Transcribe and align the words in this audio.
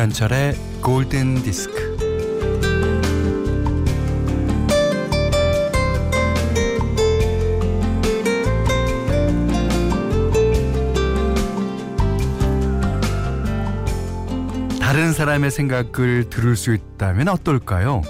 김현철의 0.00 0.54
골든 0.80 1.42
디스크. 1.42 1.94
다른 14.80 15.12
사람의 15.12 15.50
생각을 15.50 16.30
들을 16.30 16.56
수 16.56 16.72
있다면 16.72 17.28
어떨까요? 17.28 18.00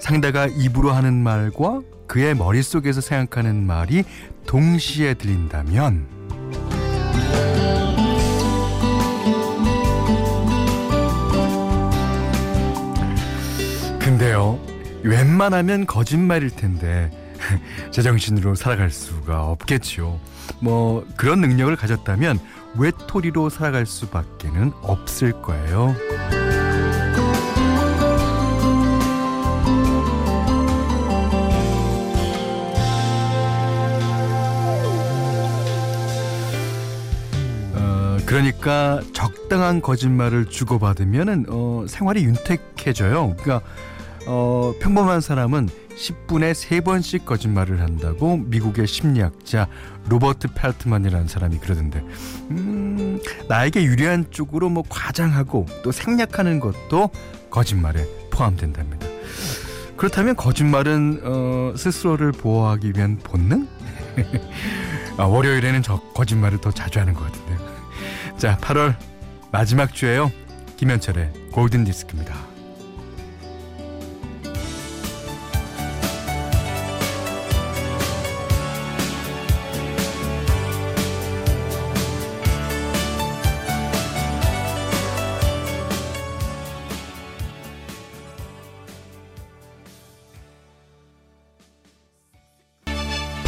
상대가 0.00 0.48
입으로 0.48 0.90
하는 0.90 1.14
말과 1.22 1.80
그의 2.08 2.34
머릿속에서 2.34 3.00
생각하는 3.00 3.64
말이 3.64 4.02
동시에 4.46 5.14
들린다면 5.14 6.18
근데요 14.18 14.58
웬만하면 15.04 15.86
거짓말일 15.86 16.50
텐데 16.50 17.08
제정신으로 17.92 18.56
살아갈 18.56 18.90
수가 18.90 19.46
없겠지요 19.46 20.18
뭐 20.60 21.06
그런 21.16 21.40
능력을 21.40 21.74
가졌다면 21.76 22.40
외톨이로 22.76 23.48
살아갈 23.48 23.86
수밖에는 23.86 24.72
없을 24.82 25.40
거예요. 25.40 25.94
어, 37.74 38.16
그러니까 38.26 39.00
적당한 39.12 39.80
거짓말을 39.80 40.46
주고받으면은 40.46 41.46
어, 41.48 41.84
생활이 41.88 42.24
윤택해져요. 42.24 43.36
그러니까 43.38 43.62
어, 44.30 44.74
평범한 44.78 45.22
사람은 45.22 45.70
10분에 45.96 46.52
3번씩 46.52 47.24
거짓말을 47.24 47.80
한다고 47.80 48.36
미국의 48.36 48.86
심리학자 48.86 49.68
로버트 50.08 50.48
펠트만이라는 50.54 51.26
사람이 51.26 51.58
그러던데 51.58 52.04
음, 52.50 53.20
나에게 53.48 53.82
유리한 53.82 54.26
쪽으로 54.30 54.68
뭐 54.68 54.84
과장하고 54.86 55.64
또 55.82 55.90
생략하는 55.90 56.60
것도 56.60 57.10
거짓말에 57.50 58.06
포함된답니다. 58.30 59.06
그렇다면 59.96 60.36
거짓말은 60.36 61.20
어, 61.24 61.72
스스로를 61.74 62.32
보호하기 62.32 62.92
위한 62.94 63.18
본능? 63.22 63.66
아, 65.16 65.24
월요일에는 65.24 65.82
저 65.82 66.00
거짓말을 66.14 66.60
더 66.60 66.70
자주 66.70 67.00
하는 67.00 67.14
것 67.14 67.24
같은데요. 67.24 67.58
자, 68.36 68.58
8월 68.58 68.94
마지막 69.50 69.94
주에요. 69.94 70.30
김현철의 70.76 71.32
골든 71.50 71.84
디스크입니다. 71.84 72.47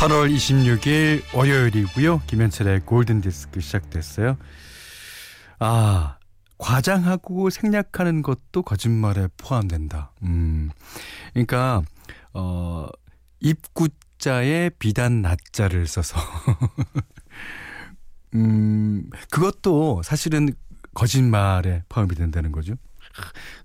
8월 0.00 0.34
26일 0.34 1.22
월요일이고요. 1.34 2.22
김현철의 2.26 2.86
골든 2.86 3.20
디스크 3.20 3.60
시작됐어요. 3.60 4.38
아, 5.58 6.16
과장하고 6.56 7.50
생략하는 7.50 8.22
것도 8.22 8.62
거짓말에 8.62 9.28
포함된다. 9.36 10.12
음. 10.22 10.70
그러니까 11.34 11.82
어 12.32 12.86
입구자에 13.40 14.70
비단 14.78 15.20
낫자를 15.20 15.86
써서 15.86 16.18
음, 18.34 19.10
그것도 19.30 20.00
사실은 20.02 20.48
거짓말에 20.94 21.82
포함이 21.90 22.14
된다는 22.14 22.52
거죠. 22.52 22.72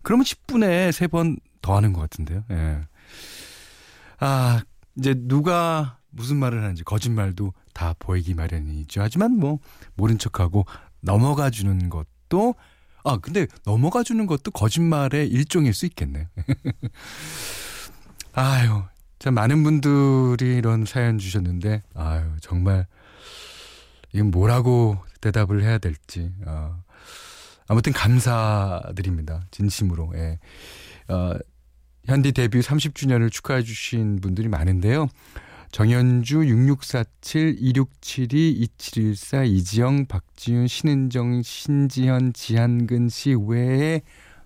그러면 0.02 0.26
10분에 0.26 0.90
3번 0.90 1.40
더 1.62 1.78
하는 1.78 1.94
것 1.94 2.02
같은데요. 2.02 2.44
예. 2.52 2.82
아, 4.20 4.62
이제 4.98 5.14
누가 5.18 5.98
무슨 6.16 6.38
말을 6.38 6.64
하는지 6.64 6.84
거짓말도 6.84 7.54
다 7.74 7.94
보이기 8.00 8.34
마련이죠. 8.34 9.02
하지만 9.02 9.38
뭐 9.38 9.60
모른 9.96 10.18
척하고 10.18 10.66
넘어가 11.02 11.50
주는 11.50 11.90
것도 11.90 12.56
아 13.04 13.18
근데 13.18 13.46
넘어가 13.66 14.02
주는 14.02 14.26
것도 14.26 14.52
거짓말의 14.52 15.28
일종일 15.28 15.74
수 15.74 15.86
있겠네. 15.86 16.28
아유 18.34 18.84
참 19.20 19.34
많은 19.34 19.64
분들이 19.64 20.56
이런 20.56 20.86
사연 20.86 21.20
주셨는데 21.20 21.84
아유 21.94 22.24
정말 22.42 22.88
이건 24.14 24.32
뭐라고 24.32 24.98
대답을 25.22 25.64
해야 25.64 25.78
될지 25.78 26.32
어, 26.46 26.82
아무튼 27.68 27.92
감사드립니다 27.92 29.46
진심으로. 29.52 30.14
예. 30.16 30.40
어, 31.10 31.34
현디 32.06 32.32
데뷔 32.32 32.60
30주년을 32.62 33.32
축하해 33.32 33.64
주신 33.64 34.22
분들이 34.22 34.48
많은데요. 34.48 35.10
정현주 35.76 36.48
6647 36.48 37.58
2672 37.60 38.62
2714 38.62 39.44
이지영 39.44 40.06
박지윤 40.06 40.68
신은정 40.68 41.42
신지현 41.42 42.32
지한근 42.32 43.10
씨 43.10 43.36
외에 43.46 44.02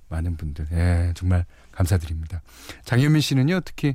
많은 0.08 0.38
분들 0.38 0.66
예, 0.72 1.14
정말 1.16 1.46
감사드립니다. 1.72 2.42
장현민 2.84 3.22
씨는요. 3.22 3.60
특히 3.64 3.94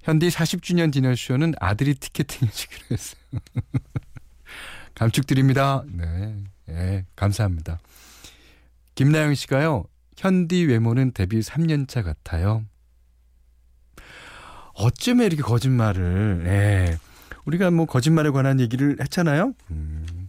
현디 0.00 0.28
40주년 0.28 0.90
디너쇼는 0.90 1.52
아들이 1.60 1.92
티켓팅 1.92 2.48
해주기로 2.48 2.86
했어요. 2.92 3.20
감축드립니다. 4.96 5.84
네. 5.92 6.42
예, 6.70 7.04
감사합니다. 7.14 7.80
김나영 8.94 9.34
씨가요. 9.34 9.84
현디 10.16 10.64
외모는 10.64 11.12
데뷔 11.12 11.40
3년차 11.40 12.02
같아요. 12.02 12.64
어쩌면 14.82 15.26
이렇게 15.26 15.42
거짓말을, 15.42 16.42
예. 16.46 16.98
우리가 17.44 17.70
뭐 17.70 17.86
거짓말에 17.86 18.30
관한 18.30 18.60
얘기를 18.60 18.96
했잖아요. 19.00 19.54
음, 19.70 20.28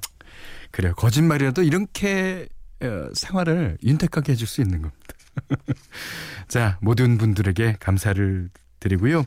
그래요. 0.71 0.93
거짓말이라도 0.95 1.63
이렇게 1.63 2.47
어, 2.81 3.09
생활을 3.13 3.77
윤택하게 3.83 4.33
해줄 4.33 4.47
수 4.47 4.61
있는 4.61 4.81
겁니다. 4.81 5.13
자, 6.47 6.77
모든 6.81 7.17
분들에게 7.17 7.77
감사를 7.79 8.49
드리고요. 8.79 9.25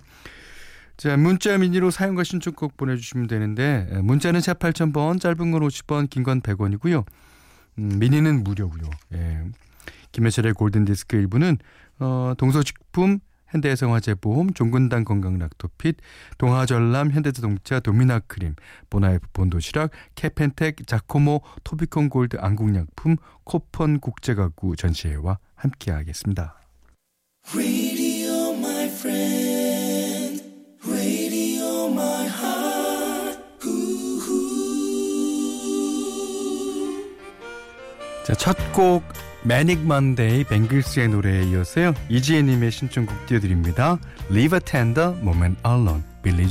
자, 0.97 1.17
문자 1.17 1.59
미니로 1.59 1.91
사용과 1.91 2.25
신청곡 2.25 2.77
보내주시면 2.77 3.27
되는데, 3.27 3.87
문자는 4.03 4.41
샵 4.41 4.59
8000번, 4.59 5.21
짧은 5.21 5.51
건 5.51 5.61
50원, 5.61 6.09
긴건 6.09 6.41
100원이고요. 6.41 7.05
음, 7.79 7.99
미니는 7.99 8.45
무료고요. 8.45 8.89
예. 9.15 9.43
김혜철의 10.13 10.55
골든디스크 10.55 11.17
일부는, 11.17 11.59
어, 11.99 12.33
동서식품, 12.39 13.19
현대해성화재보험, 13.49 14.53
종근당 14.55 15.05
건강락토핏, 15.05 15.97
동아전람, 16.39 17.11
현대자동차, 17.11 17.81
도미나크림, 17.81 18.55
보나이프 18.91 19.27
본도시락, 19.33 19.91
캐펜텍, 20.15 20.87
자코모, 20.87 21.43
토비콘 21.65 22.09
골드 22.09 22.39
안국약품, 22.41 23.17
코펀 23.45 24.01
국제가구 24.01 24.77
전시회와 24.77 25.39
함께하겠습니다. 25.55 26.61
자, 38.27 38.35
첫 38.35 38.57
곡 38.77 39.05
매닉 39.47 39.87
먼데이 39.87 40.43
뱅글스의 40.43 41.09
노래에 41.09 41.45
이어서요. 41.45 41.95
이지혜님의 42.09 42.73
신청곡 42.73 43.27
띄워드립니다. 43.27 43.99
Leave 44.29 44.57
a 44.57 44.61
tender 44.61 45.17
moment 45.21 45.57
alone, 45.65 46.03
빌리 46.23 46.49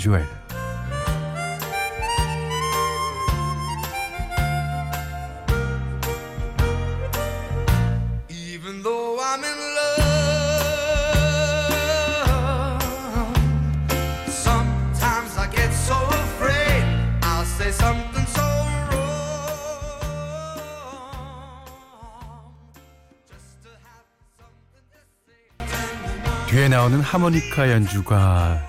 뒤에 26.55 26.69
나오는 26.69 27.01
하모니카 27.01 27.69
연주가 27.69 28.61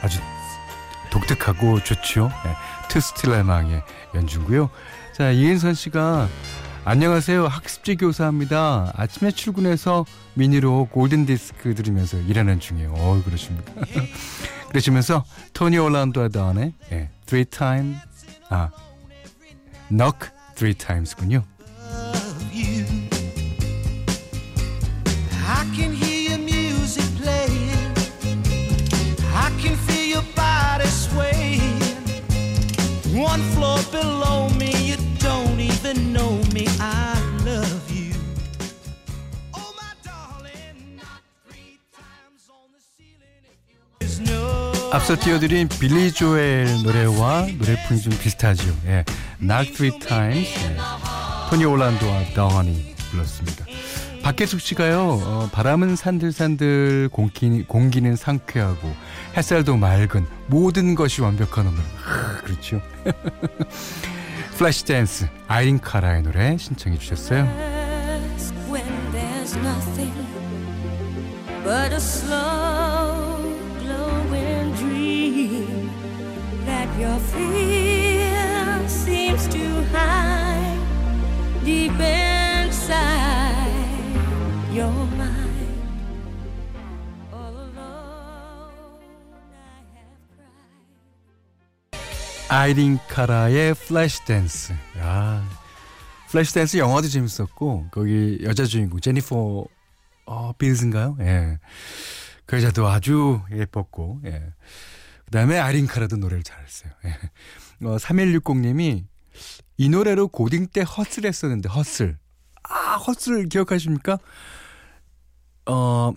아주 0.00 0.18
독특하고 1.10 1.84
좋죠. 1.84 2.30
네, 2.42 2.54
트스틸레망의 2.88 3.82
연주고요. 4.14 4.70
자 5.14 5.30
이은선 5.30 5.74
씨가 5.74 6.26
안녕하세요. 6.86 7.46
학습지 7.46 7.96
교사입니다. 7.96 8.94
아침에 8.96 9.30
출근해서 9.30 10.06
미니로 10.32 10.88
골든 10.90 11.26
디스크 11.26 11.74
들으면서 11.74 12.16
일하는 12.16 12.60
중이에요. 12.60 12.94
어, 12.96 13.22
그러십니까? 13.22 13.72
그러시면서 14.70 15.22
토니 15.52 15.76
올란도와 15.76 16.28
다운의 16.28 16.72
예, 16.92 17.10
Three 17.26 17.44
Time 17.44 17.96
아 18.48 18.70
Knock 19.90 20.30
Three 20.54 20.72
Times군요. 20.72 21.44
Below 33.98 34.48
me, 34.60 34.70
you 34.88 34.96
don't 35.18 35.58
even 35.60 36.12
know 36.12 36.32
me. 36.54 36.66
I 36.80 37.14
love 37.44 37.90
you. 37.90 38.14
Oh, 39.54 39.70
my 39.78 39.92
darling, 40.04 40.96
not 40.96 41.22
three 41.46 41.78
times 41.92 42.42
on 42.50 42.66
the 42.74 42.80
ceiling 42.94 43.42
if 43.52 43.60
you 43.68 43.78
no. 44.24 44.90
앞서 44.92 45.16
띄워드린 45.16 45.68
빌리 45.68 46.12
조엘 46.12 46.82
노래와 46.82 47.46
노래풍이 47.58 48.00
좀 48.00 48.16
비슷하죠. 48.18 48.74
예. 48.86 49.04
Knock 49.40 49.74
Three 49.74 49.98
Times. 49.98 50.48
예. 50.48 50.76
토니 51.50 51.64
올란도와 51.64 52.24
더하니 52.34 52.94
불렀습니다. 53.10 53.67
박계숙 54.28 54.60
씨가요, 54.60 55.22
어, 55.22 55.48
바람은 55.52 55.96
산들산들, 55.96 57.08
공기, 57.10 57.64
공기는 57.66 58.14
상쾌하고, 58.14 58.94
햇살도 59.34 59.78
맑은, 59.78 60.26
모든 60.48 60.94
것이 60.94 61.22
완벽한 61.22 61.66
오늘. 61.66 61.78
하, 61.96 62.36
그렇죠. 62.42 62.82
플래시 64.58 64.84
댄스, 64.84 65.28
아이린 65.46 65.80
카라의 65.80 66.24
노래 66.24 66.58
신청해 66.58 66.98
주셨어요. 66.98 67.77
아이린 92.50 92.98
카라의 93.08 93.74
Flashdance. 93.74 94.74
야. 94.98 95.42
Flashdance 96.28 96.76
영화도 96.76 97.08
재밌었고 97.08 97.88
거기 97.90 98.38
여자 98.42 98.66
주인공 98.66 99.00
제니퍼 99.00 99.66
어, 100.26 100.52
빌즈인가요? 100.58 101.16
예. 101.20 101.58
그 102.44 102.56
여자도 102.56 102.86
아주 102.88 103.40
예뻤고 103.50 104.20
예. 104.26 104.52
그다음에 105.26 105.58
아이린 105.58 105.86
카라도 105.86 106.16
노래를 106.16 106.42
잘했어요. 106.42 106.92
예. 107.06 107.86
어, 107.86 107.96
3160님이 107.96 109.04
이 109.78 109.88
노래로 109.88 110.28
고딩 110.28 110.68
때 110.68 110.82
hustle 110.82 111.24
했었는데 111.24 111.68
hustle. 111.70 112.18
아, 112.62 112.96
hustle 112.96 113.48
기억하십니까? 113.48 114.18
어, 115.68 116.12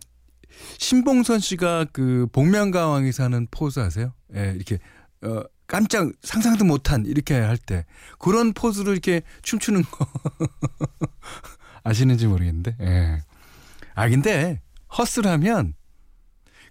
신봉선 0.78 1.40
씨가 1.40 1.86
그 1.92 2.28
복면가왕에서 2.32 3.24
하는 3.24 3.48
포즈 3.52 3.80
아세요? 3.80 4.14
예, 4.36 4.54
이렇게, 4.56 4.80
어, 5.22 5.44
깜짝 5.68 6.12
상상도 6.22 6.66
못한 6.66 7.06
이렇게 7.06 7.36
할 7.40 7.58
때 7.58 7.86
그런 8.20 8.52
포즈로 8.54 8.92
이렇게 8.92 9.22
춤추는 9.42 9.84
거 9.84 10.06
아시는지 11.84 12.28
모르겠는데. 12.28 12.76
예. 12.82 13.24
아, 13.96 14.10
근데 14.10 14.62
허스하면 14.98 15.74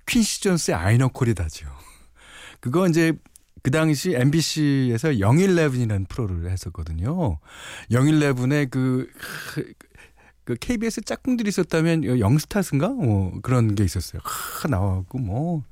퀸시 0.07 0.43
존스의 0.43 0.77
아이너콜이 0.77 1.35
다죠. 1.35 1.67
그거 2.61 2.87
이제 2.89 3.13
그 3.63 3.71
당시 3.71 4.15
MBC에서 4.15 5.19
영일레븐이라는 5.21 6.07
프로를 6.07 6.51
했었거든요. 6.51 7.39
영일레븐의 7.91 8.67
그, 8.71 9.07
그 10.51 10.57
KBS 10.57 11.03
짝꿍들이 11.03 11.49
있었다면 11.49 12.19
영스타스인가? 12.19 12.89
뭐 12.89 13.41
그런 13.41 13.77
게 13.77 13.85
있었어요. 13.85 14.21
하, 14.25 14.67
나와갖고 14.67 15.19
뭐 15.19 15.63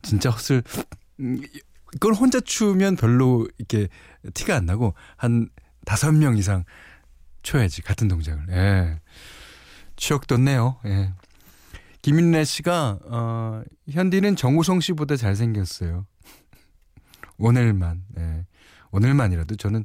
진짜 0.00 0.30
헛을 0.30 0.62
음, 1.18 1.42
그걸 1.90 2.14
혼자 2.14 2.38
추면 2.38 2.94
별로 2.94 3.48
이렇게 3.58 3.88
티가 4.32 4.54
안 4.54 4.66
나고 4.66 4.94
한 5.16 5.48
다섯 5.84 6.12
명 6.12 6.36
이상 6.36 6.64
쳐야지 7.42 7.82
같은 7.82 8.06
동작을. 8.06 8.46
예. 8.50 9.00
추억 9.96 10.28
돋네요. 10.28 10.78
예. 10.86 11.12
김윤래 12.02 12.44
씨가 12.44 13.00
어, 13.04 13.62
현디는 13.90 14.36
정우성 14.36 14.78
씨보다 14.78 15.16
잘생겼어요. 15.16 16.06
오늘만. 17.38 18.04
예. 18.18 18.46
오늘만이라도 18.92 19.56
저는 19.56 19.84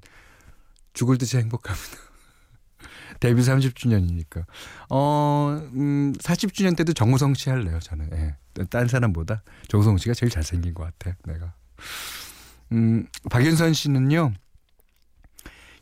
죽을 0.93 1.17
듯이 1.17 1.37
행복합니다. 1.37 2.06
데뷔 3.19 3.41
30주년이니까. 3.41 4.45
어, 4.89 5.59
음, 5.73 6.13
40주년 6.19 6.75
때도 6.77 6.93
정우성 6.93 7.33
씨 7.33 7.49
할래요, 7.49 7.79
저는. 7.81 8.09
예. 8.13 8.35
딴 8.69 8.87
사람보다 8.87 9.43
정우성 9.67 9.97
씨가 9.97 10.13
제일 10.13 10.31
잘생긴 10.31 10.73
것 10.73 10.83
같아, 10.83 11.15
내가. 11.25 11.53
음, 12.71 13.07
박윤선 13.29 13.73
씨는요, 13.73 14.33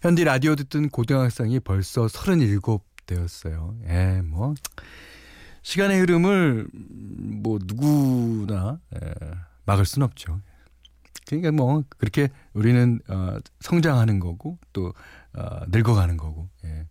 현디 0.01 0.23
라디오 0.23 0.55
듣던 0.55 0.89
고등학생이 0.89 1.61
벌써 1.61 2.07
37 2.07 2.59
되었어요. 3.05 3.75
예, 3.87 4.21
뭐, 4.23 4.53
시간의 5.61 5.99
흐름을 6.01 6.67
뭐 6.73 7.59
누구나 7.63 8.79
예, 8.95 9.13
막을 9.65 9.85
순 9.85 10.03
없죠. 10.03 10.41
그러니까 11.27 11.51
뭐 11.51 11.83
그렇게 11.97 12.29
우리는 12.53 12.99
어, 13.07 13.37
성장하는 13.61 14.19
거고 14.19 14.59
또 14.73 14.93
어, 15.33 15.61
늙어가는 15.69 16.17
거고. 16.17 16.49
예. 16.65 16.87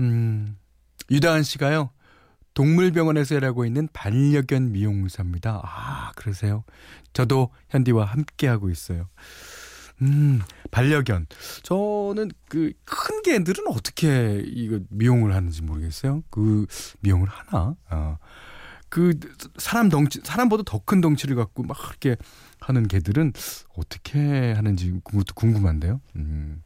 음, 0.00 0.56
유다은 1.10 1.42
씨가요. 1.42 1.90
동물병원에서 2.54 3.36
일하고 3.36 3.64
있는 3.64 3.88
반려견 3.92 4.72
미용사입니다. 4.72 5.60
아, 5.64 6.12
그러세요? 6.16 6.64
저도 7.12 7.50
현디와 7.70 8.04
함께하고 8.04 8.68
있어요. 8.70 9.08
음, 10.02 10.40
반려견. 10.70 11.26
저는 11.62 12.30
그 12.48 12.72
큰 12.84 13.22
개들은 13.22 13.64
어떻게 13.68 14.42
이거 14.44 14.80
미용을 14.90 15.34
하는지 15.34 15.62
모르겠어요. 15.62 16.22
그 16.30 16.66
미용을 17.00 17.28
하나? 17.28 17.74
어. 17.90 18.18
그 18.88 19.18
사람 19.58 19.88
덩치 19.88 20.20
사람보다 20.24 20.62
더 20.64 20.78
큰 20.84 21.00
덩치를 21.00 21.36
갖고 21.36 21.62
막 21.62 21.76
이렇게 21.90 22.16
하는 22.60 22.88
개들은 22.88 23.32
어떻게 23.76 24.52
하는지 24.52 24.98
그것도 25.04 25.34
궁금한데요. 25.34 26.00
음. 26.16 26.62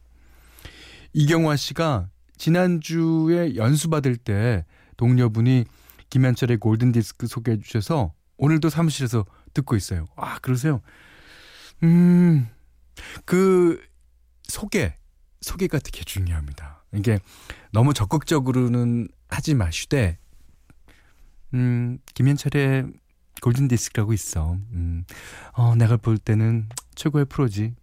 이경화 1.13 1.55
씨가 1.57 2.09
지난주에 2.37 3.55
연수 3.55 3.89
받을 3.89 4.15
때 4.17 4.65
동료분이 4.97 5.65
김현철의 6.09 6.57
골든 6.57 6.91
디스크 6.91 7.27
소개해 7.27 7.59
주셔서 7.59 8.13
오늘도 8.37 8.69
사무실에서 8.69 9.25
듣고 9.53 9.75
있어요. 9.75 10.05
아, 10.15 10.39
그러세요? 10.39 10.81
음. 11.83 12.47
그 13.25 13.81
소개 14.43 14.95
소개가 15.41 15.79
되게 15.79 16.03
중요합니다. 16.03 16.83
이게 16.93 17.19
너무 17.71 17.93
적극적으로는 17.93 19.07
하지 19.27 19.55
마시되 19.55 20.17
음, 21.53 21.99
김현철의 22.13 22.87
골든 23.41 23.67
디스크라고 23.67 24.13
있어. 24.13 24.53
음. 24.71 25.05
어, 25.53 25.75
내가 25.75 25.97
볼 25.97 26.17
때는 26.17 26.69
최고의 26.95 27.25
프로지. 27.25 27.73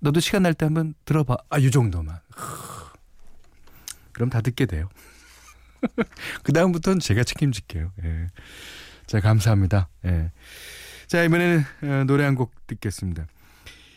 너도 0.00 0.20
시간 0.20 0.42
날 0.42 0.54
때 0.54 0.64
한번 0.66 0.94
들어봐. 1.04 1.36
아, 1.50 1.58
이 1.58 1.70
정도만. 1.70 2.18
그럼 4.20 4.28
다 4.28 4.42
듣게 4.42 4.66
돼요. 4.66 4.86
그 6.44 6.52
다음부터는 6.52 7.00
제가 7.00 7.24
책임질게요. 7.24 7.90
예. 8.04 8.26
자, 9.06 9.18
감사합니다. 9.18 9.88
예. 10.04 10.30
자, 11.06 11.24
이번에는 11.24 11.64
어, 11.84 12.04
노래 12.04 12.24
한 12.24 12.34
곡 12.34 12.52
듣겠습니다. 12.66 13.26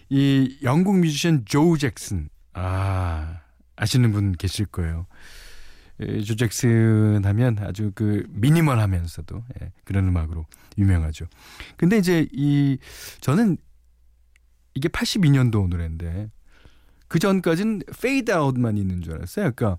이 0.07 0.57
영국 0.63 0.97
뮤지션 0.97 1.43
조 1.43 1.75
잭슨. 1.77 2.29
아, 2.53 3.41
아시는 3.75 4.13
분 4.13 4.31
계실 4.31 4.65
거예요. 4.65 5.07
예, 5.99 6.21
조 6.21 6.37
잭슨 6.37 7.25
하면 7.25 7.57
아주 7.59 7.91
그 7.93 8.23
미니멀 8.29 8.79
하면서도 8.79 9.43
예, 9.61 9.73
그런 9.83 10.07
음악으로 10.07 10.45
유명하죠. 10.77 11.25
근데 11.75 11.97
이제 11.97 12.29
이 12.31 12.77
저는 13.19 13.57
이게 14.73 14.87
82년도 14.87 15.67
노래인데 15.67 16.31
그 17.09 17.19
전까지는 17.19 17.81
페이드 18.01 18.31
아웃만 18.31 18.77
있는 18.77 19.01
줄 19.01 19.15
알았어요. 19.15 19.51
그러니까 19.53 19.77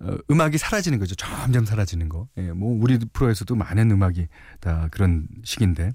어, 0.00 0.16
음악이 0.30 0.58
사라지는 0.58 0.98
거죠. 0.98 1.14
점점 1.14 1.64
사라지는 1.64 2.08
거. 2.08 2.28
예, 2.36 2.52
뭐 2.52 2.80
우리 2.80 2.98
프로에서도 2.98 3.54
많은 3.54 3.90
음악이 3.90 4.28
다 4.60 4.88
그런 4.90 5.28
식인데. 5.44 5.92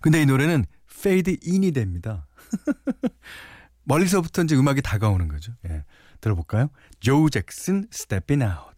근데 0.00 0.22
이 0.22 0.26
노래는 0.26 0.64
페이드 1.02 1.36
인이 1.42 1.72
됩니다. 1.72 2.26
멀리서부터 3.84 4.42
이제 4.42 4.56
음악이 4.56 4.82
다가오는 4.82 5.28
거죠. 5.28 5.52
예. 5.68 5.84
들어볼까요? 6.20 6.70
조 7.00 7.28
잭슨 7.28 7.86
Stepping 7.92 8.42
Out. 8.42 8.75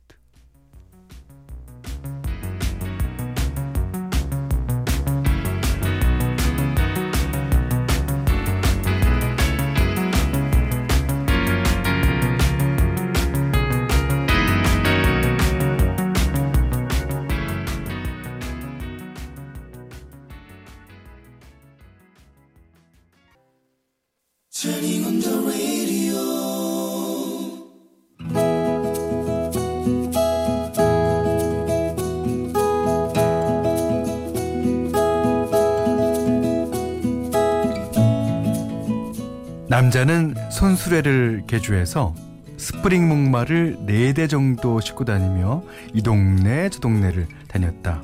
남자는 39.78 40.35
손수레를 40.50 41.44
개조해서 41.47 42.12
스프링 42.56 43.06
목마를 43.06 43.76
4대 43.87 44.28
정도 44.28 44.80
싣고 44.80 45.04
다니며 45.04 45.62
이 45.94 46.02
동네 46.02 46.68
저 46.68 46.80
동네를 46.80 47.28
다녔다. 47.47 48.02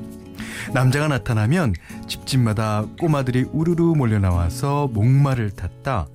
남자가 0.72 1.08
나타나면 1.08 1.74
집집마다 2.06 2.84
꼬마들이 3.00 3.46
우르르 3.52 3.82
몰려 3.96 4.20
나와서 4.20 4.88
목마를 4.92 5.50
탔다. 5.50 6.06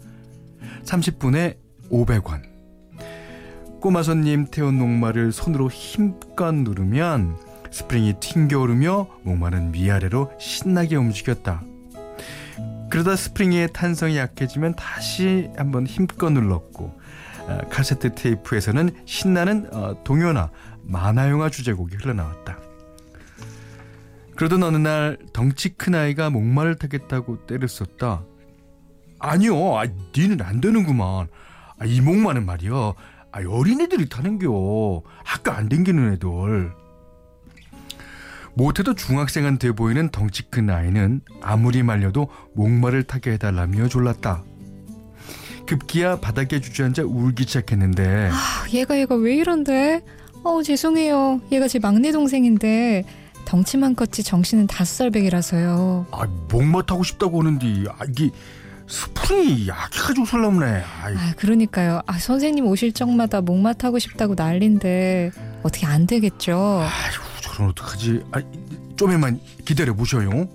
30분에 0.85 1.57
500원. 1.91 2.41
꼬마 3.81 4.01
손님 4.01 4.45
태운 4.45 4.75
목마를 4.75 5.33
손으로 5.33 5.69
힘껏 5.69 6.53
누르면 6.53 7.35
스프링이 7.69 8.21
튕겨오르며 8.21 9.07
목마는 9.23 9.73
위아래로 9.73 10.31
신나게 10.39 10.95
움직였다. 10.95 11.63
그러다 12.89 13.15
스프링의 13.15 13.69
탄성이 13.73 14.17
약해지면 14.17 14.75
다시 14.75 15.49
한번 15.57 15.85
힘껏 15.85 16.29
눌렀고 16.29 16.99
어, 17.47 17.57
카세트 17.69 18.15
테이프에서는 18.15 18.91
신나는 19.05 19.73
어, 19.73 20.03
동요나 20.03 20.51
만화 20.83 21.29
영화 21.29 21.49
주제곡이 21.49 21.95
흘러나왔다. 21.95 22.57
그러던 24.35 24.63
어느 24.63 24.77
날 24.77 25.17
덩치 25.33 25.69
큰 25.69 25.95
아이가 25.95 26.29
목마를 26.29 26.75
타겠다고 26.75 27.45
때를 27.45 27.67
썼다. 27.67 28.23
아니요, 29.19 29.77
아, 29.77 29.83
니는 30.15 30.41
안 30.41 30.61
되는구만. 30.61 31.27
아, 31.77 31.85
이 31.85 31.99
목마는 31.99 32.45
말이야. 32.45 32.71
아, 32.71 33.41
어린애들이 33.47 34.07
타는겨. 34.07 35.01
학교 35.25 35.51
안 35.51 35.67
댕기는 35.67 36.13
애들. 36.13 36.71
못해도 38.53 38.95
중학생은 38.95 39.57
돼 39.59 39.71
보이는 39.71 40.09
덩치 40.09 40.43
큰 40.49 40.69
아이는 40.69 41.21
아무리 41.41 41.83
말려도 41.83 42.29
목마를 42.55 43.03
타게 43.03 43.31
해달라며 43.33 43.87
졸랐다. 43.87 44.43
급기야 45.65 46.19
바닥에 46.19 46.59
주저앉아 46.59 47.03
울기 47.03 47.43
시작했는데 47.43 48.29
아, 48.31 48.65
얘가 48.73 48.97
얘가 48.99 49.15
왜 49.15 49.35
이런데? 49.35 50.01
어 50.43 50.63
죄송해요. 50.63 51.41
얘가 51.51 51.67
제 51.67 51.79
막내 51.79 52.11
동생인데 52.11 53.03
덩치만 53.45 53.95
컸지 53.95 54.23
정신은 54.23 54.67
다섯 54.67 54.95
살 54.95 55.11
백이라서요. 55.11 56.07
아, 56.11 56.27
목마 56.49 56.81
타고 56.85 57.03
싶다고 57.03 57.41
하는데 57.41 57.85
아, 57.89 58.05
이게 58.09 58.29
스프링이 58.87 59.67
약해가지고. 59.67 60.25
아이, 61.03 61.13
아 61.15 61.33
그러니까요. 61.37 62.01
아 62.07 62.17
선생님 62.17 62.65
오실 62.65 62.91
적마다 62.93 63.41
목마 63.41 63.73
타고 63.73 63.99
싶다고 63.99 64.33
난린데 64.35 65.31
어떻게 65.61 65.85
안 65.85 66.07
되겠죠? 66.07 66.81
아이고 66.83 67.28
저는 67.59 67.71
어떡하지? 67.71 68.23
아, 68.31 68.41
좀만 68.95 69.39
기다려 69.65 69.93
보셔요. 69.93 70.47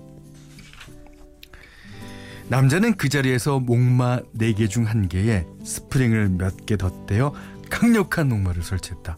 남자는 2.49 2.95
그 2.97 3.09
자리에서 3.09 3.59
목마 3.59 4.19
4개 4.37 4.67
중 4.69 4.85
한 4.85 5.07
개에 5.07 5.45
스프링을 5.63 6.29
몇 6.29 6.65
개 6.65 6.77
덧대어 6.77 7.33
강력한 7.69 8.29
목마를 8.29 8.63
설치했다. 8.63 9.17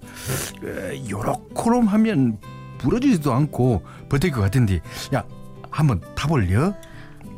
에, 0.66 1.10
요렇게럼 1.10 1.88
하면 1.88 2.38
부러지지도 2.78 3.34
않고 3.34 3.84
버틸 4.10 4.32
것 4.32 4.42
같은데 4.42 4.82
야 5.16 5.24
한번 5.72 6.02
타볼려? 6.16 6.74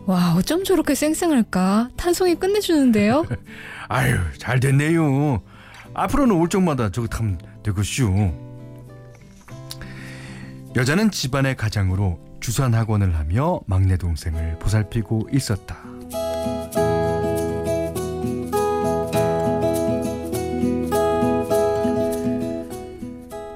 와 0.06 0.34
어쩜 0.36 0.64
저렇게 0.64 0.96
쌩쌩할까? 0.96 1.90
탄성이 1.96 2.36
끝내주는데요. 2.36 3.26
아유 3.88 4.18
잘 4.40 4.60
됐네요. 4.60 5.42
앞으로는 5.94 6.36
올 6.36 6.50
적마다 6.50 6.90
저거 6.90 7.08
타면 7.08 7.40
되겠슈. 7.64 8.49
여자는 10.76 11.10
집안의 11.12 11.56
가장으로 11.56 12.20
주산 12.40 12.74
학원을 12.74 13.16
하며 13.16 13.60
막내 13.66 13.98
동생을 13.98 14.60
보살피고 14.60 15.30
있었다. 15.34 15.78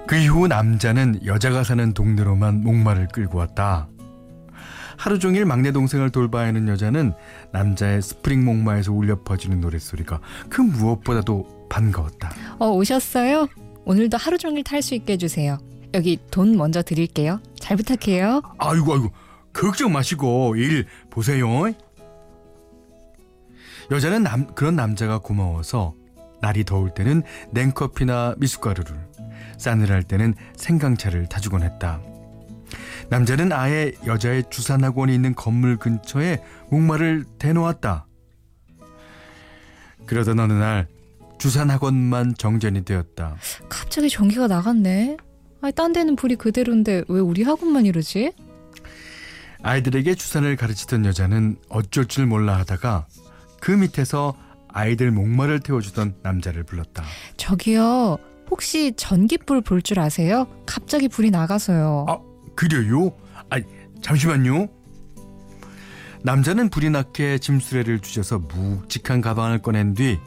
그 0.07 0.17
이후 0.17 0.47
남자는 0.47 1.25
여자가 1.25 1.63
사는 1.63 1.93
동네로만 1.93 2.63
목마를 2.63 3.07
끌고 3.07 3.37
왔다. 3.37 3.87
하루 4.97 5.17
종일 5.19 5.45
막내 5.45 5.71
동생을 5.71 6.11
돌봐야 6.11 6.47
하는 6.47 6.67
여자는 6.67 7.13
남자의 7.51 8.01
스프링 8.01 8.43
목마에서 8.45 8.91
울려 8.91 9.21
퍼지는 9.23 9.59
노랫소리가 9.59 10.19
그 10.49 10.61
무엇보다도 10.61 11.67
반가웠다. 11.69 12.31
어 12.59 12.69
오셨어요? 12.69 13.47
오늘도 13.85 14.17
하루 14.17 14.37
종일 14.37 14.63
탈 14.63 14.81
수 14.81 14.93
있게 14.95 15.13
해주세요. 15.13 15.57
여기 15.93 16.17
돈 16.31 16.57
먼저 16.57 16.81
드릴게요. 16.81 17.39
잘 17.59 17.77
부탁해요. 17.77 18.41
아이고 18.57 18.93
아이고 18.93 19.11
걱정 19.53 19.91
마시고 19.91 20.55
일 20.55 20.87
보세요. 21.09 21.47
여자는 23.91 24.23
남, 24.23 24.47
그런 24.55 24.75
남자가 24.75 25.19
고마워서 25.19 25.93
날이 26.41 26.63
더울 26.63 26.93
때는 26.93 27.23
냉커피나 27.51 28.35
미숫가루를 28.37 29.07
싸늘할 29.57 30.03
때는 30.03 30.33
생강차를 30.55 31.29
타주곤 31.29 31.63
했다. 31.63 32.01
남자는 33.09 33.51
아예 33.51 33.91
여자의 34.05 34.43
주산학원이 34.49 35.13
있는 35.13 35.35
건물 35.35 35.77
근처에 35.77 36.41
목마를 36.71 37.25
대놓았다. 37.37 38.07
그러던 40.05 40.39
어느 40.39 40.53
날 40.53 40.87
주산학원만 41.37 42.35
정전이 42.35 42.83
되었다. 42.83 43.35
갑자기 43.69 44.09
전기가 44.09 44.47
나갔네. 44.47 45.17
아니 45.63 45.71
딴 45.73 45.93
데는 45.93 46.17
불이 46.17 46.35
그대로인데 46.35 47.05
왜 47.07 47.19
우리 47.21 47.41
학원만 47.43 47.85
이러지? 47.85 48.33
아이들에게 49.61 50.13
주산을 50.13 50.57
가르치던 50.57 51.05
여자는 51.05 51.55
어쩔 51.69 52.05
줄 52.05 52.25
몰라 52.25 52.57
하다가 52.59 53.07
그 53.61 53.71
밑에서 53.71 54.35
아이들 54.67 55.09
목마를 55.11 55.61
태워주던 55.61 56.15
남자를 56.21 56.63
불렀다. 56.63 57.03
저기요. 57.37 58.17
혹시 58.51 58.91
전기불 58.97 59.61
볼 59.61 59.81
줄 59.81 60.01
아세요? 60.01 60.47
갑자기 60.65 61.07
불이 61.07 61.31
나가서요. 61.31 62.07
아, 62.09 62.19
그래요? 62.55 63.15
아, 63.49 63.55
잠시만요. 64.01 64.67
남자는 66.23 66.69
불이 66.69 66.89
나게 66.89 67.37
짐수레를 67.37 67.99
주셔서 68.01 68.39
묵직한 68.39 69.21
가방을 69.21 69.61
꺼낸 69.61 69.93
뒤 69.93 70.19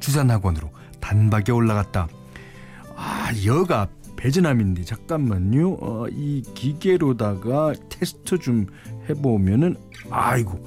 주산학원으로 0.00 0.70
단박에 1.00 1.50
올라갔다. 1.50 2.08
아, 2.94 3.30
여가 3.46 3.88
배전함인데 4.22 4.84
잠깐만요. 4.84 5.78
어, 5.80 6.06
이 6.08 6.42
기계로다가 6.54 7.72
테스트 7.88 8.38
좀 8.38 8.66
해보면은 9.08 9.74
아이고 10.10 10.64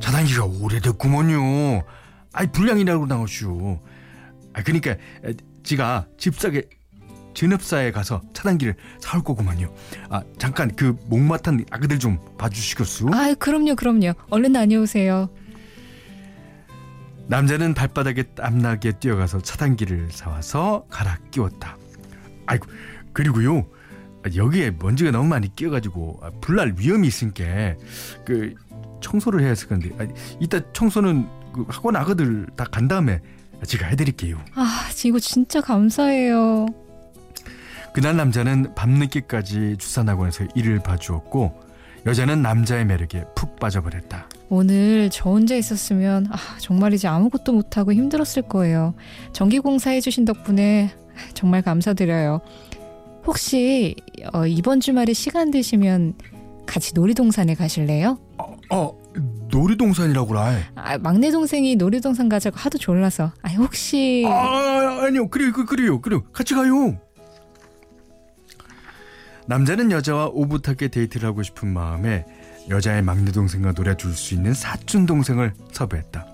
차단기가 0.00 0.44
오래됐구먼요. 0.44 1.82
아이 2.32 2.46
불량이라고 2.52 3.06
나오슈. 3.06 3.80
아 4.52 4.62
그러니까 4.62 4.94
지가 5.64 6.06
집사게 6.16 6.68
전업사에 7.34 7.90
가서 7.90 8.22
차단기를 8.32 8.76
사올 9.00 9.24
거구만요. 9.24 9.74
아 10.08 10.22
잠깐 10.38 10.70
그 10.76 10.96
목마탄 11.06 11.64
아그들 11.72 11.98
좀 11.98 12.20
봐주시겠수? 12.38 13.08
아 13.12 13.34
그럼요 13.34 13.74
그럼요. 13.74 14.12
얼른 14.30 14.52
다녀오세요. 14.52 15.28
남자는 17.26 17.74
발바닥에 17.74 18.22
땀나게 18.36 18.92
뛰어가서 19.00 19.40
차단기를 19.40 20.10
사와서 20.12 20.86
갈아 20.88 21.18
끼웠다. 21.32 21.76
아이고 22.46 22.66
그리고요 23.12 23.66
여기에 24.34 24.72
먼지가 24.78 25.10
너무 25.12 25.28
많이 25.28 25.54
끼어가지고 25.54 26.20
불날 26.40 26.74
위험이 26.78 27.06
있으니까 27.08 27.44
그 28.24 28.54
청소를 29.00 29.40
해야 29.40 29.50
했을 29.50 29.68
건데 29.68 29.90
아, 29.98 30.06
이따 30.40 30.60
청소는 30.72 31.26
그 31.52 31.64
학원 31.68 31.96
아가들 31.96 32.46
다 32.56 32.64
간 32.64 32.88
다음에 32.88 33.20
제가 33.64 33.86
해드릴게요. 33.86 34.38
아 34.54 34.88
이거 35.04 35.18
진짜 35.18 35.60
감사해요. 35.60 36.66
그날 37.94 38.16
남자는 38.16 38.74
밤늦게까지 38.74 39.76
주산학원에서 39.78 40.44
일을 40.54 40.80
봐주었고 40.80 41.64
여자는 42.04 42.42
남자의 42.42 42.84
매력에 42.84 43.24
푹 43.34 43.58
빠져버렸다. 43.58 44.28
오늘 44.48 45.08
저 45.10 45.30
혼자 45.30 45.56
있었으면 45.56 46.26
아, 46.30 46.36
정말이지 46.58 47.06
아무것도 47.08 47.52
못하고 47.52 47.92
힘들었을 47.92 48.42
거예요. 48.48 48.94
전기공사 49.32 49.90
해주신 49.90 50.24
덕분에 50.26 50.94
정말 51.34 51.62
감사드려요. 51.62 52.40
혹시 53.26 53.96
어, 54.32 54.46
이번 54.46 54.80
주말에 54.80 55.12
시간 55.12 55.50
되시면 55.50 56.14
같이 56.66 56.92
놀이동산에 56.94 57.54
가실래요? 57.54 58.18
어, 58.38 58.56
어 58.70 59.06
놀이동산이라고라. 59.50 60.58
아, 60.74 60.98
막내 60.98 61.30
동생이 61.30 61.76
놀이동산 61.76 62.28
가자고 62.28 62.56
하도 62.58 62.78
졸라서. 62.78 63.32
아, 63.42 63.48
혹시 63.50 64.24
아, 64.26 65.04
아니요. 65.04 65.28
그래요. 65.28 65.52
그, 65.52 65.64
그래요. 65.64 66.00
그래요. 66.00 66.24
같이 66.32 66.54
가요. 66.54 66.98
남자는 69.46 69.92
여자와 69.92 70.26
오붓하게 70.32 70.88
데이트를 70.88 71.28
하고 71.28 71.42
싶은 71.42 71.72
마음에 71.72 72.24
여자의 72.68 73.02
막내 73.02 73.30
동생과 73.30 73.72
놀아줄 73.72 74.12
수 74.12 74.34
있는 74.34 74.54
사촌 74.54 75.06
동생을 75.06 75.54
섭외했다. 75.72 76.26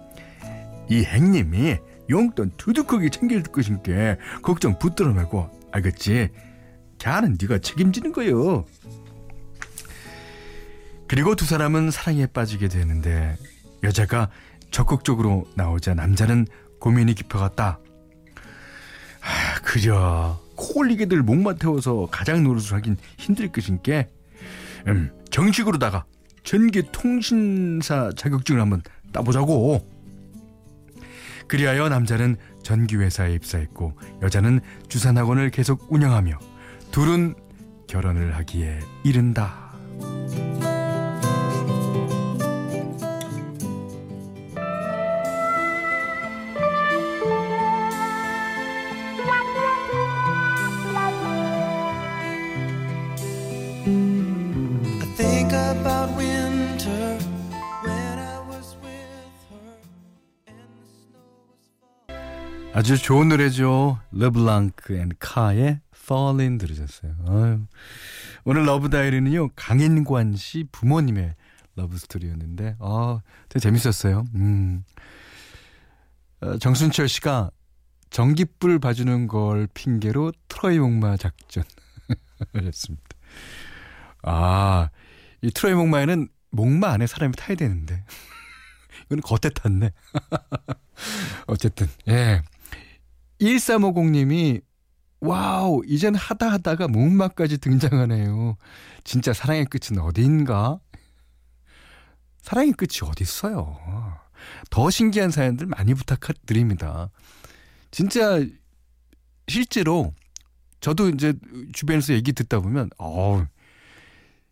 이 0.88 1.04
행님이 1.04 1.76
용돈 2.12 2.52
두둑하게 2.56 3.08
챙길 3.08 3.42
것인게 3.42 4.18
걱정 4.42 4.78
붙들어 4.78 5.12
말고 5.12 5.50
알겠지? 5.72 6.28
걔는 6.98 7.36
네가 7.40 7.58
책임지는 7.58 8.12
거요. 8.12 8.64
그리고 11.08 11.34
두 11.34 11.44
사람은 11.44 11.90
사랑에 11.90 12.26
빠지게 12.26 12.68
되는데 12.68 13.36
여자가 13.82 14.30
적극적으로 14.70 15.46
나오자 15.56 15.94
남자는 15.94 16.46
고민이 16.78 17.14
깊어갔다. 17.14 17.80
아, 19.20 19.60
그려. 19.62 20.40
콜리게들 20.54 21.22
목마 21.22 21.54
태워서 21.54 22.06
가장 22.10 22.44
노릇을 22.44 22.76
하긴 22.76 22.96
힘들 23.18 23.50
것인게 23.50 24.08
음, 24.86 25.10
정식으로다가 25.30 26.04
전기통신사 26.44 28.12
자격증을 28.16 28.60
한번 28.60 28.82
따보자고. 29.12 30.01
그리하여 31.52 31.90
남자는 31.90 32.36
전기회사에 32.62 33.34
입사했고 33.34 33.92
여자는 34.22 34.60
주산학원을 34.88 35.50
계속 35.50 35.86
운영하며 35.92 36.38
둘은 36.92 37.34
결혼을 37.86 38.34
하기에 38.36 38.78
이른다. 39.04 39.70
아주 62.82 62.98
좋은 62.98 63.28
노래죠. 63.28 64.00
르블랑크 64.10 64.96
앤 64.96 65.10
카의 65.20 65.78
Falling 65.94 66.58
들으셨어요. 66.58 67.14
아유. 67.28 67.60
오늘 68.42 68.66
Love 68.66 68.90
Diary는요. 68.90 69.50
강인관 69.54 70.34
씨 70.34 70.64
부모님의 70.72 71.36
love 71.76 71.96
story였는데 71.96 72.74
아, 72.80 73.20
되게 73.48 73.60
재밌었어요. 73.62 74.24
음. 74.34 74.82
어, 76.40 76.58
정순철 76.58 77.06
씨가 77.06 77.52
전기불 78.10 78.80
봐주는 78.80 79.28
걸 79.28 79.68
핑계로 79.72 80.32
트로이 80.48 80.80
목마 80.80 81.16
작전 81.16 81.62
하셨습니다. 82.52 83.04
아, 84.24 84.90
이 85.40 85.52
트로이 85.52 85.74
목마에는 85.74 86.28
목마 86.50 86.88
안에 86.88 87.06
사람이 87.06 87.34
타야 87.36 87.56
되는데 87.56 88.04
이거는 89.06 89.22
겉에 89.22 89.52
탔네. 89.54 89.92
어쨌든 91.46 91.86
예. 92.08 92.42
1350님이 93.42 94.62
와우 95.20 95.82
이젠 95.86 96.14
하다 96.14 96.50
하다가 96.52 96.88
목마까지 96.88 97.58
등장하네요. 97.58 98.56
진짜 99.04 99.32
사랑의 99.32 99.66
끝은 99.66 100.00
어디인가? 100.00 100.80
사랑의 102.40 102.72
끝이 102.72 103.08
어디 103.08 103.22
있어요? 103.22 103.78
더 104.70 104.90
신기한 104.90 105.30
사연들 105.30 105.66
많이 105.66 105.94
부탁드립니다. 105.94 107.10
진짜 107.90 108.44
실제로 109.46 110.12
저도 110.80 111.08
이제 111.10 111.34
주변에서 111.72 112.14
얘기 112.14 112.32
듣다 112.32 112.58
보면 112.58 112.90
어, 112.98 113.46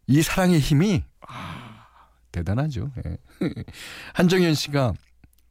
이 0.07 0.22
사랑의 0.22 0.61
힘이 0.61 1.03
아, 1.26 1.87
대단하죠. 2.31 2.92
예. 3.05 3.16
한정현 4.14 4.55
씨가 4.55 4.92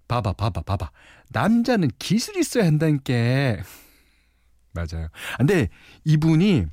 봐봐 0.10 0.34
봐봐 0.34 0.62
봐봐 0.64 0.92
남자는 1.30 1.90
기술이 2.00 2.42
있어야 2.42 2.66
한다니까. 2.66 3.14
맞아요. 4.74 5.08
근데 5.38 5.70
이분이 6.04 6.66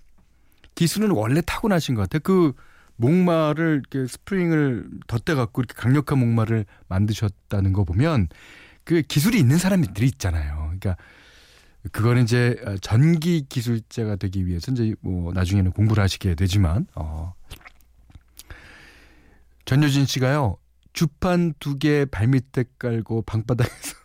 기술은 0.74 1.10
원래 1.10 1.40
타고나신 1.44 1.94
것 1.94 2.02
같아요. 2.02 2.20
그 2.24 2.52
목마를 2.96 3.82
이렇게 3.82 4.10
스프링을 4.10 4.88
덧대 5.06 5.34
갖고 5.34 5.60
이렇게 5.60 5.74
강력한 5.74 6.18
목마를 6.18 6.64
만드셨다는 6.88 7.72
거 7.72 7.84
보면 7.84 8.28
그 8.84 9.02
기술이 9.02 9.38
있는 9.38 9.58
사람들이 9.58 10.06
있잖아요. 10.06 10.54
그러니까 10.78 10.96
그거는 11.92 12.22
이제 12.22 12.56
전기 12.80 13.44
기술자가 13.48 14.16
되기 14.16 14.46
위해서 14.46 14.72
이제 14.72 14.94
뭐 15.00 15.32
나중에는 15.32 15.72
공부를 15.72 16.02
하시게 16.02 16.34
되지만 16.34 16.86
어. 16.94 17.34
전효진 19.66 20.06
씨가요. 20.06 20.56
주판 20.96 21.52
두 21.60 21.78
개 21.78 22.06
발밑에 22.06 22.64
깔고 22.78 23.22
방바닥에서 23.22 23.76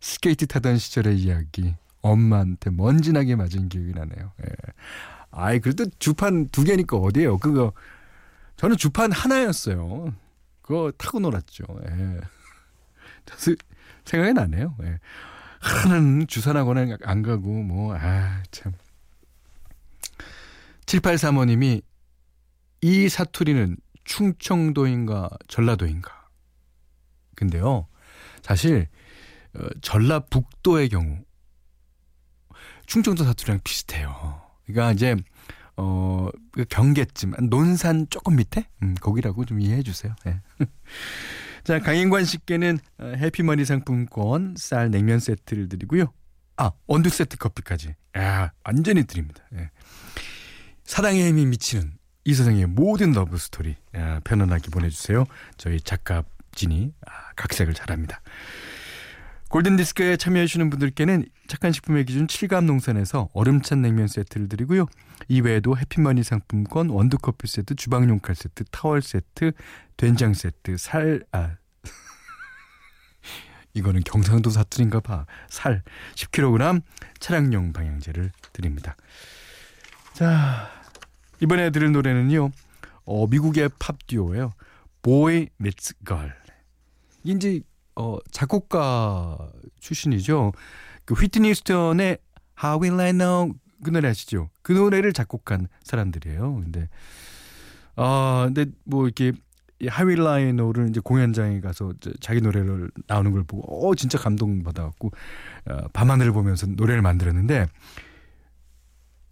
스케이트 0.00 0.46
타던 0.46 0.76
시절의 0.76 1.18
이야기 1.18 1.74
엄마한테 2.02 2.68
먼지나게 2.68 3.36
맞은 3.36 3.70
기억이 3.70 3.92
나네요. 3.92 4.32
예. 4.42 4.46
아이 5.30 5.60
그래도 5.60 5.86
주판 5.98 6.50
두 6.50 6.64
개니까 6.64 6.98
어디에요? 6.98 7.38
그거 7.38 7.72
저는 8.56 8.76
주판 8.76 9.12
하나였어요. 9.12 10.14
그거 10.60 10.92
타고 10.98 11.20
놀았죠. 11.20 11.64
예. 11.88 12.20
생각이 14.04 14.34
나네요. 14.34 14.76
예. 14.82 14.98
하나는 15.60 16.26
주산학원에 16.26 16.98
안 17.02 17.22
가고 17.22 17.62
뭐 17.62 17.96
아 17.96 18.42
참. 18.50 18.74
7835님이 20.84 21.80
이 22.82 23.08
사투리는 23.08 23.78
충청도인가 24.10 25.30
전라도인가. 25.46 26.28
근데요. 27.36 27.86
사실 28.42 28.88
어, 29.54 29.68
전라북도의 29.82 30.88
경우 30.88 31.20
충청도 32.86 33.22
사투리랑 33.22 33.60
비슷해요. 33.62 34.42
그러니까 34.66 34.92
이제 34.92 35.16
어그 35.76 36.64
경계쯤 36.68 37.34
논산 37.48 38.08
조금 38.10 38.34
밑에 38.34 38.66
음, 38.82 38.96
거기라고 39.00 39.44
좀 39.44 39.60
이해해 39.60 39.84
주세요. 39.84 40.12
네. 40.24 40.40
자 41.62 41.78
강인관 41.78 42.24
씨께는 42.24 42.80
어, 42.98 43.12
해피머니 43.16 43.64
상품권 43.64 44.56
쌀 44.58 44.90
냉면 44.90 45.20
세트를 45.20 45.68
드리고요. 45.68 46.12
아 46.56 46.72
원두 46.88 47.10
세트 47.10 47.36
커피까지. 47.36 47.94
야 48.18 48.50
완전히 48.64 49.04
드립니다. 49.04 49.44
예. 49.54 49.70
사랑의 50.82 51.28
힘이 51.28 51.46
미치는 51.46 51.99
이 52.24 52.29
세상의 52.29 52.66
모든 52.66 53.12
러브 53.12 53.38
스토리 53.38 53.76
야, 53.96 54.20
편안하게 54.24 54.70
보내주세요. 54.70 55.24
저희 55.56 55.80
작가 55.80 56.22
진이 56.52 56.92
아, 57.06 57.12
각색을 57.36 57.74
잘합니다. 57.74 58.20
골든디스크에 59.48 60.16
참여해주시는 60.16 60.70
분들께는 60.70 61.24
착한 61.48 61.72
식품의 61.72 62.04
기준 62.04 62.28
칠갑농산에서 62.28 63.28
얼음찬 63.32 63.82
냉면 63.82 64.06
세트를 64.06 64.48
드리고요. 64.48 64.86
이외에도 65.28 65.76
해피머니 65.76 66.22
상품권, 66.22 66.88
원두커피 66.88 67.48
세트, 67.48 67.74
주방용 67.74 68.20
칼 68.20 68.36
세트, 68.36 68.64
타월 68.70 69.02
세트, 69.02 69.52
된장 69.96 70.34
세트, 70.34 70.76
살, 70.76 71.24
아. 71.32 71.56
이거는 73.74 74.02
경상도 74.04 74.50
사투리인가 74.50 75.00
봐. 75.00 75.26
살 75.48 75.82
10kg, 76.14 76.82
차량용 77.18 77.72
방향제를 77.72 78.30
드립니다. 78.52 78.94
자, 80.12 80.79
이번에 81.40 81.70
들을 81.70 81.92
노래는요. 81.92 82.50
어, 83.04 83.26
미국의 83.26 83.70
팝 83.78 84.06
듀오예요. 84.06 84.52
Boy 85.02 85.48
Meets 85.60 85.94
Girl. 86.06 86.32
이제 87.24 87.60
어, 87.96 88.18
작곡가 88.30 89.38
출신이죠. 89.80 90.52
그 91.04 91.14
휘트니 91.14 91.54
스턴의 91.54 92.18
How 92.62 92.82
Will 92.82 93.00
I 93.00 93.12
Know 93.12 93.54
그 93.82 93.90
노래 93.90 94.08
아시죠? 94.08 94.50
그 94.62 94.72
노래를 94.72 95.12
작곡한 95.12 95.68
사람들이에요. 95.82 96.60
근데 96.62 96.88
아, 97.96 98.44
근데 98.46 98.66
뭐 98.84 99.06
이렇게 99.06 99.32
하윌 99.88 100.22
라이노를 100.22 100.90
이제 100.90 101.00
공연장에 101.02 101.60
가서 101.60 101.94
자기 102.20 102.40
노래를 102.40 102.90
나오는 103.06 103.32
걸 103.32 103.44
보고 103.44 103.88
어 103.88 103.94
진짜 103.94 104.18
감동 104.18 104.62
받아갖고 104.62 105.10
어, 105.66 105.88
밤하늘을 105.92 106.32
보면서 106.32 106.66
노래를 106.66 107.00
만들었는데 107.02 107.66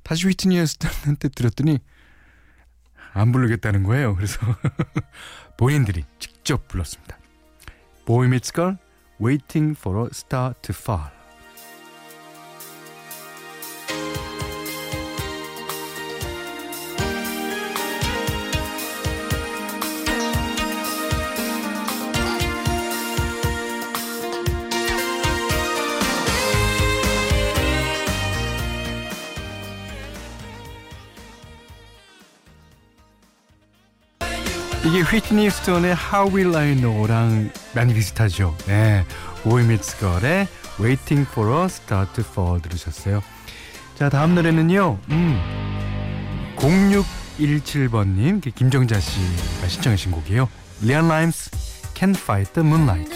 다시 0.02 0.26
휘트니 0.26 0.66
스턴한테 0.66 1.28
들었더니 1.28 1.80
안 3.12 3.32
부르겠다는 3.32 3.82
거예요. 3.82 4.14
그래서 4.14 4.38
본인들이 5.56 6.04
직접 6.18 6.68
불렀습니다. 6.68 7.18
Boy 8.06 8.26
Meets 8.26 8.52
Girl, 8.52 8.76
Waiting 9.20 9.76
for 9.78 10.04
a 10.04 10.08
Star 10.12 10.54
to 10.62 10.74
Fall. 10.74 11.17
이게 34.88 35.00
휘트니 35.02 35.50
스톤의 35.50 35.96
How 35.96 36.34
Will 36.34 36.56
I 36.56 36.74
Know랑 36.76 37.50
많이 37.74 37.92
비슷하죠. 37.92 38.56
네. 38.66 39.04
보이미츠 39.42 39.98
걸의 39.98 40.48
Waiting 40.80 41.28
for 41.30 41.60
a 41.60 41.64
Star 41.66 42.06
to 42.14 42.24
Fall 42.26 42.62
들으셨어요. 42.62 43.22
자, 43.96 44.08
다음 44.08 44.34
노래는요. 44.34 44.98
음. 45.10 46.56
0617번님, 46.56 48.54
김정자 48.54 48.98
씨가 48.98 49.68
신청하신 49.68 50.10
곡이에요. 50.10 50.48
리안 50.80 51.06
라임스 51.06 51.50
Can't 51.92 52.16
Fight 52.16 52.54
the 52.54 52.66
Moonlight. 52.66 53.12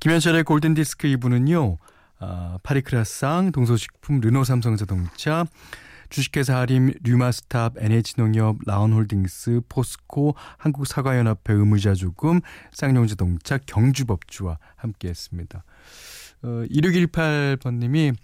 김현철의 0.00 0.44
골든 0.44 0.74
디스크 0.74 1.08
2부는요. 1.08 1.76
아, 2.20 2.58
파리크라상, 2.62 3.50
동서식품, 3.50 4.20
르노삼성자동차, 4.20 5.44
주식회사 6.08 6.58
하림, 6.58 6.92
류마스탑, 7.02 7.74
NH농협, 7.78 8.58
라운홀딩스, 8.64 9.62
포스코, 9.68 10.34
한국사과연합회 10.56 11.52
의무자조금, 11.52 12.40
쌍용자동차, 12.72 13.58
경주법주와 13.66 14.58
함께했습니다. 14.76 15.64
어, 16.42 16.64
2618번님이 16.70 18.14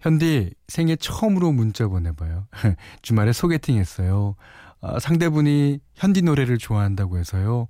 현디 0.00 0.54
생애 0.68 0.96
처음으로 0.96 1.52
문자 1.52 1.88
보내봐요. 1.88 2.46
주말에 3.02 3.32
소개팅 3.32 3.76
했어요. 3.76 4.36
아, 4.80 4.98
상대분이 4.98 5.80
현디 5.94 6.22
노래를 6.22 6.58
좋아한다고 6.58 7.18
해서요. 7.18 7.68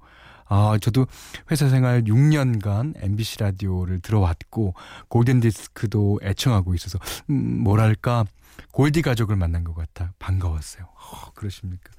아, 0.50 0.78
저도 0.80 1.06
회사 1.50 1.68
생활 1.68 2.04
6년간 2.04 2.94
MBC 2.96 3.40
라디오를 3.40 4.00
들어왔고 4.00 4.74
골든 5.08 5.40
디스크도 5.40 6.20
애청하고 6.22 6.74
있어서 6.74 6.98
음, 7.30 7.62
뭐랄까 7.62 8.24
골디 8.72 9.02
가족을 9.02 9.36
만난 9.36 9.62
것 9.62 9.74
같아 9.74 10.12
반가웠어요. 10.18 10.84
어, 10.84 11.30
그러십니까? 11.34 11.92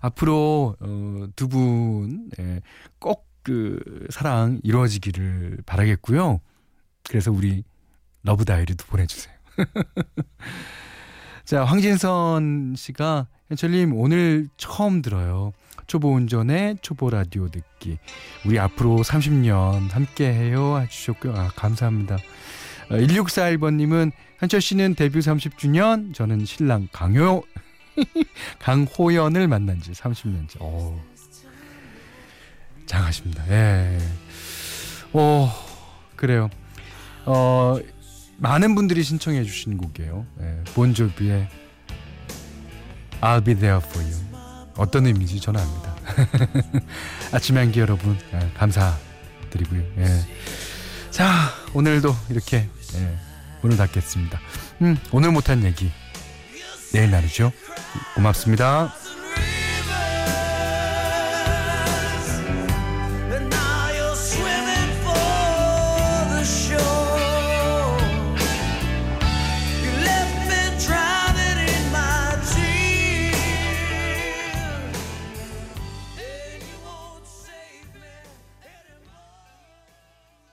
앞으로 0.00 0.76
어, 0.80 1.26
두분 1.36 2.30
예, 2.40 2.60
꼭그 2.98 4.08
사랑 4.10 4.60
이루어지기를 4.62 5.58
바라겠고요. 5.64 6.40
그래서 7.08 7.30
우리 7.30 7.64
러브 8.24 8.44
다이어리도 8.44 8.86
보내주세요. 8.86 9.41
자, 11.44 11.64
황진선 11.64 12.74
씨가 12.76 13.26
현철님 13.48 13.94
오늘 13.94 14.48
처음 14.56 15.02
들어요. 15.02 15.52
초보 15.86 16.14
운전에 16.14 16.76
초보 16.80 17.10
라디오 17.10 17.48
듣기. 17.48 17.98
우리 18.46 18.58
앞으로 18.58 18.98
30년 18.98 19.90
함께 19.90 20.32
해요. 20.32 20.78
해주셨고요. 20.80 21.34
아, 21.34 21.50
감사합니다. 21.54 22.16
1641번님은 22.88 24.12
현철 24.38 24.60
씨는 24.60 24.94
데뷔 24.94 25.20
30주년, 25.20 26.14
저는 26.14 26.44
신랑 26.44 26.88
강효, 26.92 27.44
강호연을 28.58 29.48
만난 29.48 29.80
지 29.80 29.92
30년째. 29.92 30.60
오, 30.60 30.98
장하십니다. 32.86 33.44
예. 33.50 33.98
오, 35.12 35.48
그래요. 36.16 36.48
어, 37.24 37.78
많은 38.42 38.74
분들이 38.74 39.04
신청해 39.04 39.44
주신 39.44 39.78
곡이에요. 39.78 40.26
예, 40.40 40.64
본조비의 40.74 41.48
I'll 43.20 43.44
be 43.44 43.54
there 43.54 43.80
for 43.80 44.04
you. 44.04 44.16
어떤 44.76 45.06
의미인지 45.06 45.40
저는 45.40 45.60
압니다. 45.60 45.94
아침 47.32 47.56
향기 47.56 47.78
여러분 47.78 48.18
예, 48.34 48.50
감사드리고요. 48.54 49.82
예. 49.98 50.06
자 51.12 51.50
오늘도 51.72 52.12
이렇게 52.30 52.68
예, 52.96 53.18
오늘 53.62 53.76
닫겠습니다. 53.76 54.40
음, 54.82 54.98
오늘 55.12 55.30
못한 55.30 55.62
얘기 55.62 55.92
내일 56.92 57.12
나누죠. 57.12 57.52
고맙습니다. 58.16 58.92